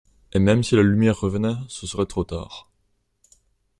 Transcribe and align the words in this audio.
Et 0.33 0.39
même 0.39 0.63
si 0.63 0.75
la 0.75 0.81
lumière 0.81 1.19
revenait, 1.19 1.53
ce 1.69 1.85
serait 1.85 2.07
trop 2.07 2.23
tard. 2.23 2.71